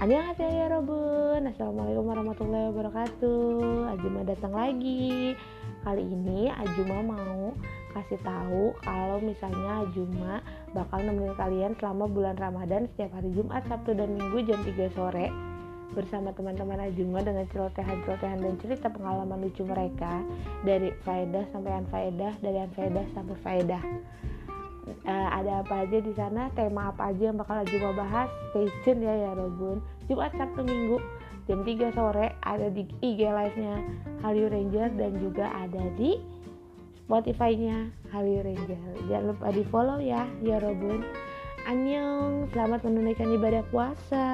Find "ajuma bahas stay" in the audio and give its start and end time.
27.64-28.68